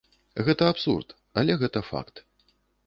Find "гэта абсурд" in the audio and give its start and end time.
0.47-1.15